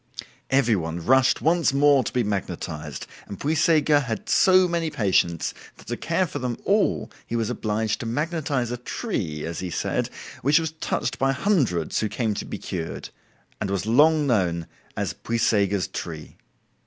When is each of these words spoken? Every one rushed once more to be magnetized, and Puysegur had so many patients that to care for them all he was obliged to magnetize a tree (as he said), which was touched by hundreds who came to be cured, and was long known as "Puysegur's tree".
Every 0.49 0.75
one 0.75 1.05
rushed 1.05 1.43
once 1.43 1.73
more 1.73 2.03
to 2.03 2.11
be 2.11 2.23
magnetized, 2.23 3.05
and 3.27 3.39
Puysegur 3.39 3.99
had 3.99 4.29
so 4.29 4.67
many 4.67 4.89
patients 4.89 5.53
that 5.77 5.85
to 5.85 5.95
care 5.95 6.25
for 6.25 6.39
them 6.39 6.57
all 6.65 7.11
he 7.27 7.35
was 7.35 7.51
obliged 7.51 7.99
to 7.99 8.07
magnetize 8.07 8.71
a 8.71 8.77
tree 8.77 9.45
(as 9.45 9.59
he 9.59 9.69
said), 9.69 10.09
which 10.41 10.57
was 10.57 10.71
touched 10.81 11.19
by 11.19 11.33
hundreds 11.33 11.99
who 11.99 12.09
came 12.09 12.33
to 12.33 12.45
be 12.45 12.57
cured, 12.57 13.09
and 13.59 13.69
was 13.69 13.85
long 13.85 14.25
known 14.25 14.65
as 14.97 15.13
"Puysegur's 15.13 15.87
tree". 15.87 16.35